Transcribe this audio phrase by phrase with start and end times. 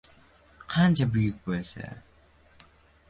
[0.75, 1.93] Qancha buyuk bo’lsa